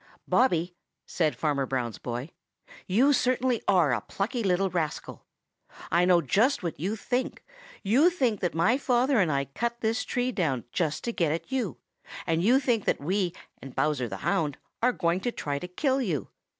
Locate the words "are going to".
14.81-15.31